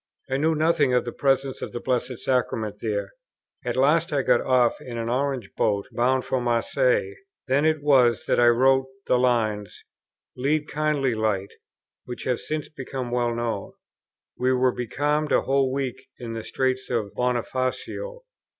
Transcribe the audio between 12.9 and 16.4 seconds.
well known. We were becalmed a whole week in